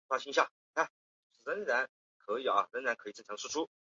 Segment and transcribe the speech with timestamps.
[0.01, 0.01] 可在中横公路白沙桥附近远观
[2.97, 3.71] 白沙瀑布。